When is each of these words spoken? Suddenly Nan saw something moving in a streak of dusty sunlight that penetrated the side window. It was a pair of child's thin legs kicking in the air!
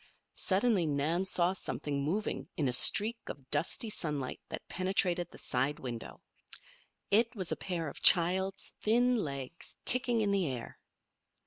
Suddenly 0.33 0.87
Nan 0.87 1.25
saw 1.25 1.53
something 1.53 2.03
moving 2.03 2.49
in 2.57 2.67
a 2.67 2.73
streak 2.73 3.19
of 3.27 3.51
dusty 3.51 3.91
sunlight 3.91 4.41
that 4.49 4.67
penetrated 4.67 5.29
the 5.29 5.37
side 5.37 5.77
window. 5.79 6.21
It 7.11 7.35
was 7.35 7.51
a 7.51 7.55
pair 7.55 7.87
of 7.87 8.01
child's 8.01 8.73
thin 8.81 9.15
legs 9.17 9.75
kicking 9.85 10.21
in 10.21 10.31
the 10.31 10.47
air! 10.47 10.79